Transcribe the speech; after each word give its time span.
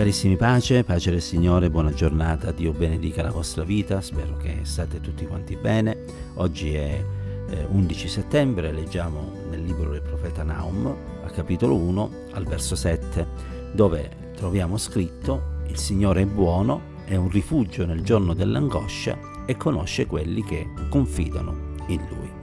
Carissimi 0.00 0.36
pace, 0.36 0.82
pace 0.82 1.10
del 1.10 1.20
Signore, 1.20 1.68
buona 1.68 1.92
giornata, 1.92 2.52
Dio 2.52 2.72
benedica 2.72 3.20
la 3.20 3.30
vostra 3.30 3.64
vita, 3.64 4.00
spero 4.00 4.34
che 4.38 4.60
state 4.62 4.98
tutti 5.02 5.26
quanti 5.26 5.56
bene. 5.56 6.04
Oggi 6.36 6.72
è 6.72 7.04
eh, 7.50 7.66
11 7.68 8.08
settembre, 8.08 8.72
leggiamo 8.72 9.30
nel 9.50 9.62
libro 9.62 9.90
del 9.90 10.00
profeta 10.00 10.42
Naum, 10.42 10.86
al 11.22 11.30
capitolo 11.32 11.76
1, 11.76 12.10
al 12.30 12.44
verso 12.46 12.76
7, 12.76 13.26
dove 13.74 14.32
troviamo 14.36 14.78
scritto 14.78 15.58
il 15.66 15.76
Signore 15.76 16.22
è 16.22 16.26
buono, 16.26 16.80
è 17.04 17.16
un 17.16 17.28
rifugio 17.28 17.84
nel 17.84 18.00
giorno 18.00 18.32
dell'angoscia 18.32 19.18
e 19.44 19.54
conosce 19.58 20.06
quelli 20.06 20.42
che 20.42 20.66
confidano 20.88 21.74
in 21.88 22.06
Lui. 22.08 22.39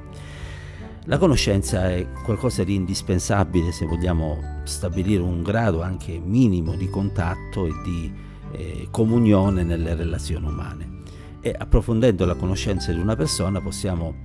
La 1.09 1.17
conoscenza 1.17 1.89
è 1.89 2.05
qualcosa 2.25 2.65
di 2.65 2.75
indispensabile 2.75 3.71
se 3.71 3.85
vogliamo 3.85 4.59
stabilire 4.65 5.21
un 5.21 5.41
grado 5.41 5.81
anche 5.81 6.19
minimo 6.19 6.75
di 6.75 6.89
contatto 6.89 7.65
e 7.65 7.71
di 7.81 8.13
eh, 8.51 8.89
comunione 8.91 9.63
nelle 9.63 9.95
relazioni 9.95 10.47
umane. 10.47 11.03
E 11.39 11.55
approfondendo 11.57 12.25
la 12.25 12.35
conoscenza 12.35 12.91
di 12.91 12.99
una 12.99 13.15
persona 13.15 13.61
possiamo 13.61 14.15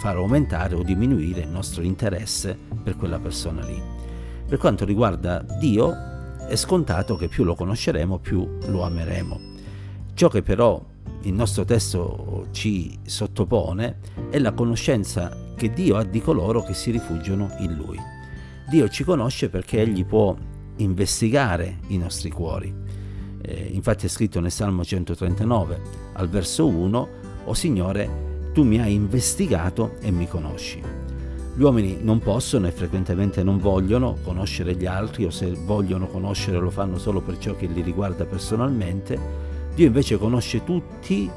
far 0.00 0.14
aumentare 0.14 0.76
o 0.76 0.84
diminuire 0.84 1.40
il 1.40 1.48
nostro 1.48 1.82
interesse 1.82 2.56
per 2.84 2.96
quella 2.96 3.18
persona 3.18 3.64
lì. 3.64 3.82
Per 4.46 4.58
quanto 4.58 4.84
riguarda 4.84 5.44
Dio, 5.58 5.92
è 6.46 6.54
scontato 6.54 7.16
che 7.16 7.26
più 7.26 7.42
lo 7.42 7.56
conosceremo, 7.56 8.20
più 8.20 8.48
lo 8.68 8.84
ameremo. 8.84 9.40
Ciò 10.14 10.28
che 10.28 10.42
però 10.44 10.80
il 11.22 11.32
nostro 11.32 11.64
testo 11.64 12.46
ci 12.52 12.96
sottopone 13.02 13.98
è 14.30 14.38
la 14.38 14.52
conoscenza 14.52 15.46
che 15.58 15.72
Dio 15.72 15.96
ha 15.96 16.04
di 16.04 16.22
coloro 16.22 16.62
che 16.62 16.72
si 16.72 16.92
rifugiano 16.92 17.50
in 17.58 17.74
Lui. 17.74 17.98
Dio 18.68 18.88
ci 18.88 19.02
conosce 19.02 19.48
perché 19.48 19.82
Egli 19.82 20.04
può 20.04 20.36
investigare 20.76 21.78
i 21.88 21.98
nostri 21.98 22.30
cuori. 22.30 22.72
Eh, 23.42 23.68
infatti 23.72 24.06
è 24.06 24.08
scritto 24.08 24.38
nel 24.38 24.52
Salmo 24.52 24.84
139, 24.84 25.80
al 26.14 26.28
verso 26.28 26.66
1, 26.66 27.08
O 27.46 27.54
Signore, 27.54 28.50
tu 28.52 28.62
mi 28.62 28.80
hai 28.80 28.94
investigato 28.94 29.96
e 30.00 30.12
mi 30.12 30.28
conosci. 30.28 30.80
Gli 31.54 31.62
uomini 31.62 31.98
non 32.00 32.20
possono 32.20 32.68
e 32.68 32.70
frequentemente 32.70 33.42
non 33.42 33.58
vogliono 33.58 34.16
conoscere 34.22 34.76
gli 34.76 34.86
altri 34.86 35.24
o 35.24 35.30
se 35.30 35.50
vogliono 35.52 36.06
conoscere 36.06 36.58
lo 36.58 36.70
fanno 36.70 36.98
solo 36.98 37.20
per 37.20 37.38
ciò 37.38 37.56
che 37.56 37.66
li 37.66 37.82
riguarda 37.82 38.24
personalmente 38.24 39.48
Dio 39.74 39.86
invece 39.86 40.18
conosce 40.18 40.62
tutti 40.62 41.28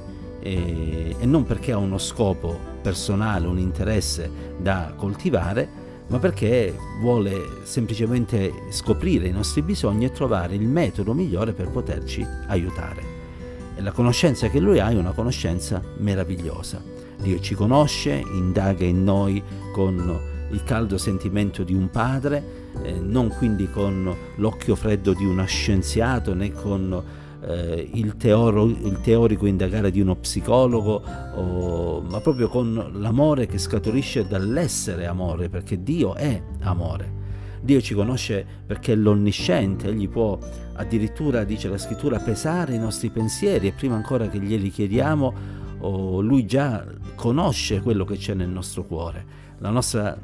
eh, 0.41 1.15
e 1.17 1.25
non 1.25 1.45
perché 1.45 1.71
ha 1.71 1.77
uno 1.77 1.97
scopo 1.97 2.57
personale, 2.81 3.47
un 3.47 3.59
interesse 3.59 4.29
da 4.57 4.93
coltivare, 4.95 5.79
ma 6.07 6.19
perché 6.19 6.75
vuole 6.99 7.61
semplicemente 7.63 8.51
scoprire 8.69 9.27
i 9.27 9.31
nostri 9.31 9.61
bisogni 9.61 10.05
e 10.05 10.11
trovare 10.11 10.55
il 10.55 10.67
metodo 10.67 11.13
migliore 11.13 11.53
per 11.53 11.69
poterci 11.69 12.25
aiutare. 12.47 13.19
E 13.75 13.81
la 13.81 13.91
conoscenza 13.91 14.49
che 14.49 14.59
lui 14.59 14.79
ha 14.79 14.89
è 14.89 14.95
una 14.95 15.13
conoscenza 15.13 15.81
meravigliosa. 15.97 16.83
Dio 17.21 17.39
ci 17.39 17.55
conosce, 17.55 18.21
indaga 18.33 18.83
in 18.83 19.03
noi 19.03 19.41
con 19.71 20.19
il 20.49 20.63
caldo 20.63 20.97
sentimento 20.97 21.63
di 21.63 21.73
un 21.73 21.89
padre, 21.89 22.43
eh, 22.83 22.99
non 22.99 23.29
quindi 23.29 23.69
con 23.69 24.13
l'occhio 24.35 24.75
freddo 24.75 25.13
di 25.13 25.25
uno 25.25 25.45
scienziato 25.45 26.33
né 26.33 26.51
con 26.51 27.03
eh, 27.43 27.89
il, 27.93 28.17
teoro, 28.17 28.65
il, 28.65 28.99
teorico 29.01 29.45
indagare 29.45 29.91
di 29.91 29.99
uno 29.99 30.15
psicologo, 30.15 31.01
o, 31.35 32.01
ma 32.01 32.19
proprio 32.19 32.47
con 32.47 32.91
l'amore 32.93 33.47
che 33.47 33.57
scaturisce 33.57 34.27
dall'essere 34.27 35.07
amore, 35.07 35.49
perché 35.49 35.81
Dio 35.81 36.15
è 36.15 36.41
amore. 36.61 37.19
Dio 37.61 37.79
ci 37.79 37.93
conosce 37.93 38.45
perché 38.65 38.93
è 38.93 38.95
l'onnisciente, 38.95 39.87
Egli 39.87 40.09
può 40.09 40.37
addirittura, 40.73 41.43
dice 41.43 41.69
la 41.69 41.77
scrittura, 41.77 42.17
pesare 42.19 42.73
i 42.73 42.79
nostri 42.79 43.09
pensieri 43.09 43.67
e 43.67 43.71
prima 43.71 43.95
ancora 43.95 44.27
che 44.27 44.39
glieli 44.39 44.71
chiediamo, 44.71 45.33
oh, 45.79 46.21
Lui 46.21 46.45
già 46.45 46.83
conosce 47.15 47.81
quello 47.81 48.03
che 48.03 48.17
c'è 48.17 48.33
nel 48.33 48.49
nostro 48.49 48.83
cuore. 48.85 49.39
La 49.59 49.69
nostra, 49.69 50.17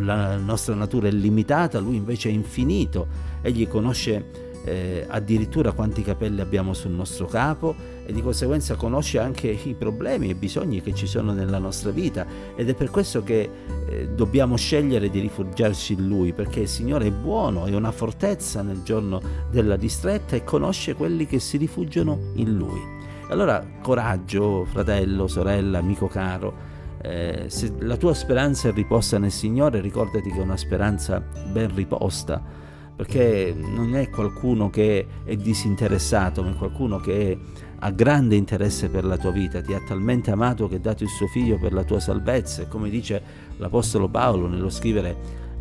la 0.00 0.36
nostra 0.36 0.74
natura 0.74 1.08
è 1.08 1.10
limitata, 1.10 1.78
Lui 1.78 1.96
invece 1.96 2.28
è 2.28 2.32
infinito, 2.32 3.06
Egli 3.40 3.66
conosce 3.66 4.51
eh, 4.64 5.04
addirittura 5.08 5.72
quanti 5.72 6.02
capelli 6.02 6.40
abbiamo 6.40 6.72
sul 6.74 6.92
nostro 6.92 7.26
capo 7.26 7.74
e 8.04 8.12
di 8.12 8.22
conseguenza 8.22 8.74
conosce 8.74 9.18
anche 9.18 9.48
i 9.48 9.74
problemi 9.74 10.28
e 10.28 10.30
i 10.30 10.34
bisogni 10.34 10.80
che 10.82 10.94
ci 10.94 11.06
sono 11.06 11.32
nella 11.32 11.58
nostra 11.58 11.90
vita 11.90 12.26
ed 12.54 12.68
è 12.68 12.74
per 12.74 12.90
questo 12.90 13.22
che 13.22 13.50
eh, 13.88 14.08
dobbiamo 14.08 14.56
scegliere 14.56 15.10
di 15.10 15.20
rifugiarci 15.20 15.94
in 15.94 16.08
Lui 16.08 16.32
perché 16.32 16.60
il 16.60 16.68
Signore 16.68 17.06
è 17.06 17.12
buono, 17.12 17.66
è 17.66 17.74
una 17.74 17.92
fortezza 17.92 18.62
nel 18.62 18.82
giorno 18.82 19.20
della 19.50 19.76
distretta 19.76 20.36
e 20.36 20.44
conosce 20.44 20.94
quelli 20.94 21.26
che 21.26 21.38
si 21.38 21.56
rifugiano 21.56 22.32
in 22.34 22.56
Lui. 22.56 22.80
Allora 23.28 23.64
coraggio, 23.80 24.66
fratello, 24.66 25.26
sorella, 25.26 25.78
amico 25.78 26.06
caro, 26.06 26.70
eh, 27.00 27.46
se 27.48 27.72
la 27.80 27.96
tua 27.96 28.14
speranza 28.14 28.68
è 28.68 28.72
riposta 28.72 29.18
nel 29.18 29.32
Signore, 29.32 29.80
ricordati 29.80 30.30
che 30.30 30.38
è 30.38 30.42
una 30.42 30.56
speranza 30.56 31.20
ben 31.20 31.74
riposta 31.74 32.60
perché 32.94 33.54
non 33.56 33.96
è 33.96 34.10
qualcuno 34.10 34.70
che 34.70 35.06
è 35.24 35.36
disinteressato, 35.36 36.42
ma 36.42 36.50
è 36.50 36.54
qualcuno 36.54 36.98
che 36.98 37.38
ha 37.84 37.90
grande 37.90 38.36
interesse 38.36 38.88
per 38.88 39.04
la 39.04 39.16
tua 39.16 39.32
vita, 39.32 39.60
ti 39.60 39.74
ha 39.74 39.80
talmente 39.84 40.30
amato 40.30 40.68
che 40.68 40.76
ha 40.76 40.80
dato 40.80 41.02
il 41.02 41.08
suo 41.08 41.26
figlio 41.26 41.58
per 41.58 41.72
la 41.72 41.82
tua 41.82 41.98
salvezza 41.98 42.66
come 42.66 42.88
dice 42.88 43.20
l'Apostolo 43.56 44.08
Paolo 44.08 44.46
nello 44.46 44.70
scrivere 44.70 45.16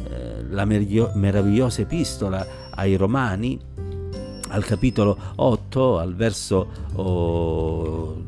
eh, 0.07 0.43
la 0.49 0.65
meravigliosa 0.65 1.81
epistola 1.81 2.45
ai 2.71 2.95
Romani, 2.95 3.59
al 4.49 4.65
capitolo 4.65 5.17
8, 5.35 5.97
al 5.97 6.15
verso 6.15 6.67
oh, 6.93 8.21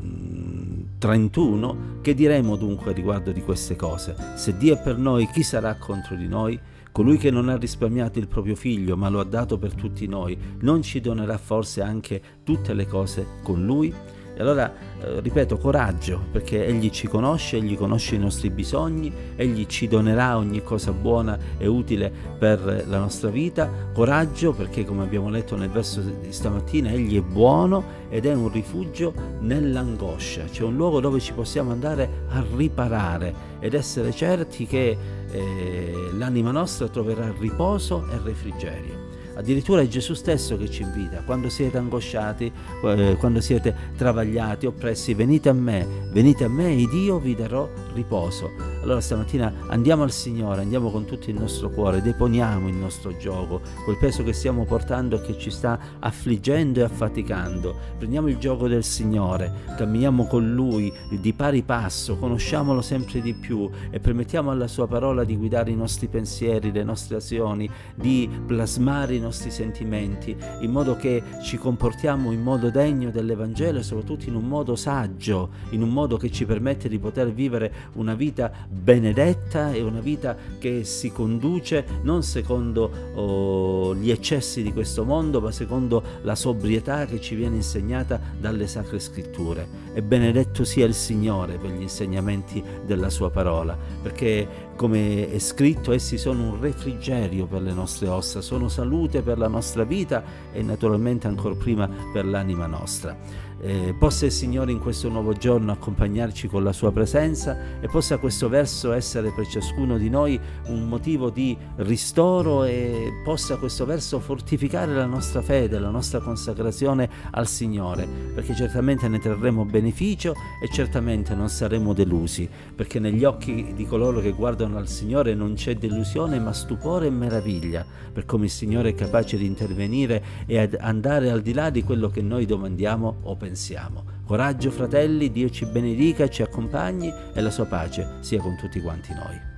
31, 0.98 1.98
che 2.00 2.14
diremo 2.14 2.56
dunque 2.56 2.92
riguardo 2.92 3.30
di 3.30 3.42
queste 3.42 3.76
cose? 3.76 4.16
Se 4.34 4.56
Dio 4.56 4.74
è 4.74 4.82
per 4.82 4.96
noi, 4.96 5.28
chi 5.28 5.42
sarà 5.42 5.74
contro 5.76 6.16
di 6.16 6.26
noi? 6.26 6.58
Colui 6.94 7.16
che 7.16 7.32
non 7.32 7.48
ha 7.48 7.56
risparmiato 7.56 8.20
il 8.20 8.28
proprio 8.28 8.54
figlio, 8.54 8.96
ma 8.96 9.08
lo 9.08 9.18
ha 9.18 9.24
dato 9.24 9.58
per 9.58 9.74
tutti 9.74 10.06
noi, 10.06 10.38
non 10.60 10.80
ci 10.80 11.00
donerà 11.00 11.36
forse 11.38 11.82
anche 11.82 12.22
tutte 12.44 12.72
le 12.72 12.86
cose 12.86 13.26
con 13.42 13.64
lui? 13.64 13.92
E 14.36 14.40
allora, 14.40 14.72
eh, 15.00 15.20
ripeto, 15.20 15.58
coraggio, 15.58 16.20
perché 16.32 16.66
Egli 16.66 16.90
ci 16.90 17.06
conosce, 17.06 17.56
Egli 17.56 17.76
conosce 17.76 18.16
i 18.16 18.18
nostri 18.18 18.50
bisogni, 18.50 19.12
Egli 19.36 19.66
ci 19.66 19.86
donerà 19.86 20.36
ogni 20.36 20.62
cosa 20.62 20.90
buona 20.90 21.38
e 21.56 21.66
utile 21.68 22.12
per 22.36 22.84
la 22.86 22.98
nostra 22.98 23.30
vita. 23.30 23.70
Coraggio, 23.92 24.52
perché 24.52 24.84
come 24.84 25.04
abbiamo 25.04 25.28
letto 25.28 25.56
nel 25.56 25.70
verso 25.70 26.00
di 26.00 26.32
stamattina, 26.32 26.90
Egli 26.90 27.16
è 27.16 27.22
buono 27.22 28.02
ed 28.08 28.26
è 28.26 28.34
un 28.34 28.50
rifugio 28.50 29.14
nell'angoscia, 29.40 30.44
c'è 30.44 30.62
un 30.64 30.74
luogo 30.76 31.00
dove 31.00 31.20
ci 31.20 31.32
possiamo 31.32 31.70
andare 31.70 32.24
a 32.30 32.44
riparare 32.56 33.52
ed 33.60 33.74
essere 33.74 34.12
certi 34.12 34.66
che 34.66 34.96
eh, 35.30 35.94
l'anima 36.16 36.50
nostra 36.50 36.88
troverà 36.88 37.32
riposo 37.38 38.04
e 38.10 38.18
refrigerio. 38.22 39.03
Addirittura 39.34 39.80
è 39.82 39.88
Gesù 39.88 40.14
stesso 40.14 40.56
che 40.56 40.70
ci 40.70 40.82
invita, 40.82 41.22
quando 41.24 41.48
siete 41.48 41.78
angosciati, 41.78 42.52
eh, 42.84 43.16
quando 43.18 43.40
siete 43.40 43.74
travagliati, 43.96 44.66
oppressi, 44.66 45.14
venite 45.14 45.48
a 45.48 45.52
me, 45.52 45.86
venite 46.10 46.44
a 46.44 46.48
me 46.48 46.72
ed 46.72 46.92
io 46.92 47.18
vi 47.18 47.34
darò 47.34 47.68
riposo. 47.94 48.73
Allora 48.84 49.00
stamattina 49.00 49.50
andiamo 49.68 50.02
al 50.02 50.10
Signore, 50.10 50.60
andiamo 50.60 50.90
con 50.90 51.06
tutto 51.06 51.30
il 51.30 51.38
nostro 51.38 51.70
cuore, 51.70 52.02
deponiamo 52.02 52.68
il 52.68 52.74
nostro 52.74 53.16
gioco, 53.16 53.62
quel 53.82 53.96
peso 53.96 54.22
che 54.22 54.34
stiamo 54.34 54.66
portando 54.66 55.16
e 55.16 55.22
che 55.22 55.38
ci 55.38 55.50
sta 55.50 55.78
affliggendo 56.00 56.80
e 56.80 56.82
affaticando. 56.82 57.74
Prendiamo 57.96 58.28
il 58.28 58.36
gioco 58.36 58.68
del 58.68 58.84
Signore, 58.84 59.50
camminiamo 59.78 60.26
con 60.26 60.52
Lui 60.52 60.92
di 61.08 61.32
pari 61.32 61.62
passo, 61.62 62.18
conosciamolo 62.18 62.82
sempre 62.82 63.22
di 63.22 63.32
più 63.32 63.70
e 63.88 64.00
permettiamo 64.00 64.50
alla 64.50 64.68
Sua 64.68 64.86
parola 64.86 65.24
di 65.24 65.34
guidare 65.34 65.70
i 65.70 65.76
nostri 65.76 66.08
pensieri, 66.08 66.70
le 66.70 66.84
nostre 66.84 67.16
azioni, 67.16 67.66
di 67.94 68.28
plasmare 68.44 69.14
i 69.14 69.20
nostri 69.20 69.50
sentimenti, 69.50 70.36
in 70.60 70.70
modo 70.70 70.94
che 70.94 71.22
ci 71.42 71.56
comportiamo 71.56 72.32
in 72.32 72.42
modo 72.42 72.68
degno 72.68 73.10
dell'Evangelo 73.10 73.78
e 73.78 73.82
soprattutto 73.82 74.28
in 74.28 74.34
un 74.34 74.44
modo 74.44 74.76
saggio, 74.76 75.48
in 75.70 75.80
un 75.80 75.88
modo 75.88 76.18
che 76.18 76.30
ci 76.30 76.44
permette 76.44 76.90
di 76.90 76.98
poter 76.98 77.32
vivere 77.32 77.72
una 77.94 78.14
vita 78.14 78.72
benedetta 78.74 79.72
e 79.72 79.80
una 79.80 80.00
vita 80.00 80.36
che 80.58 80.84
si 80.84 81.12
conduce 81.12 81.84
non 82.02 82.22
secondo 82.22 82.90
oh, 83.14 83.94
gli 83.94 84.10
eccessi 84.10 84.62
di 84.62 84.72
questo 84.72 85.04
mondo, 85.04 85.40
ma 85.40 85.52
secondo 85.52 86.02
la 86.22 86.34
sobrietà 86.34 87.06
che 87.06 87.20
ci 87.20 87.34
viene 87.34 87.56
insegnata 87.56 88.20
dalle 88.38 88.66
sacre 88.66 88.98
scritture. 88.98 89.82
E 89.94 90.02
benedetto 90.02 90.64
sia 90.64 90.86
il 90.86 90.94
Signore 90.94 91.56
per 91.56 91.70
gli 91.70 91.82
insegnamenti 91.82 92.62
della 92.84 93.10
sua 93.10 93.30
parola, 93.30 93.76
perché 94.02 94.46
come 94.74 95.30
è 95.30 95.38
scritto, 95.38 95.92
essi 95.92 96.18
sono 96.18 96.50
un 96.50 96.60
refrigerio 96.60 97.46
per 97.46 97.62
le 97.62 97.72
nostre 97.72 98.08
ossa, 98.08 98.40
sono 98.40 98.68
salute 98.68 99.22
per 99.22 99.38
la 99.38 99.48
nostra 99.48 99.84
vita 99.84 100.22
e 100.52 100.62
naturalmente 100.62 101.26
ancora 101.26 101.54
prima 101.54 101.88
per 102.12 102.26
l'anima 102.26 102.66
nostra. 102.66 103.16
Eh, 103.60 103.94
possa 103.98 104.26
il 104.26 104.32
Signore 104.32 104.72
in 104.72 104.78
questo 104.78 105.08
nuovo 105.08 105.32
giorno 105.32 105.72
accompagnarci 105.72 106.48
con 106.48 106.62
la 106.62 106.72
sua 106.72 106.92
presenza 106.92 107.80
e 107.80 107.88
possa 107.88 108.18
questo 108.18 108.48
verso 108.48 108.92
essere 108.92 109.30
per 109.30 109.46
ciascuno 109.46 109.96
di 109.96 110.10
noi 110.10 110.38
un 110.66 110.86
motivo 110.86 111.30
di 111.30 111.56
ristoro 111.76 112.64
e 112.64 113.10
possa 113.24 113.56
questo 113.56 113.86
verso 113.86 114.18
fortificare 114.18 114.92
la 114.92 115.06
nostra 115.06 115.40
fede, 115.40 115.78
la 115.78 115.88
nostra 115.88 116.20
consacrazione 116.20 117.08
al 117.30 117.46
Signore, 117.46 118.06
perché 118.34 118.54
certamente 118.54 119.08
ne 119.08 119.18
trarremo 119.18 119.64
beneficio 119.64 120.34
e 120.62 120.68
certamente 120.70 121.34
non 121.34 121.48
saremo 121.48 121.94
delusi, 121.94 122.48
perché 122.74 122.98
negli 122.98 123.24
occhi 123.24 123.72
di 123.74 123.86
coloro 123.86 124.20
che 124.20 124.32
guardano 124.32 124.63
al 124.72 124.88
Signore 124.88 125.34
non 125.34 125.54
c'è 125.54 125.74
delusione 125.74 126.38
ma 126.38 126.52
stupore 126.52 127.06
e 127.06 127.10
meraviglia, 127.10 127.84
per 128.12 128.24
come 128.24 128.46
il 128.46 128.50
Signore 128.50 128.90
è 128.90 128.94
capace 128.94 129.36
di 129.36 129.46
intervenire 129.46 130.22
e 130.46 130.70
andare 130.78 131.30
al 131.30 131.42
di 131.42 131.52
là 131.52 131.70
di 131.70 131.82
quello 131.82 132.08
che 132.08 132.22
noi 132.22 132.46
domandiamo 132.46 133.20
o 133.22 133.36
pensiamo. 133.36 134.04
Coraggio 134.24 134.70
fratelli, 134.70 135.30
Dio 135.30 135.50
ci 135.50 135.66
benedica, 135.66 136.28
ci 136.28 136.42
accompagni 136.42 137.12
e 137.32 137.40
la 137.40 137.50
sua 137.50 137.66
pace 137.66 138.18
sia 138.20 138.40
con 138.40 138.56
tutti 138.56 138.80
quanti 138.80 139.12
noi. 139.12 139.53